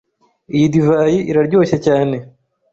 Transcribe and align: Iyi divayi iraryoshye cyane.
Iyi 0.55 0.67
divayi 0.73 1.19
iraryoshye 1.31 1.77
cyane. 1.85 2.15